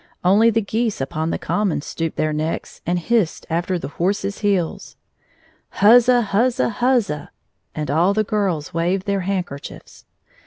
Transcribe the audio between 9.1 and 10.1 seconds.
handkerchiefs.